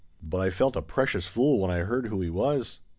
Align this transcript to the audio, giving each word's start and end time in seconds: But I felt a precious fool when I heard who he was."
But 0.23 0.39
I 0.39 0.49
felt 0.49 0.75
a 0.75 0.81
precious 0.81 1.27
fool 1.27 1.59
when 1.59 1.69
I 1.69 1.81
heard 1.81 2.07
who 2.07 2.21
he 2.21 2.29
was." 2.31 2.79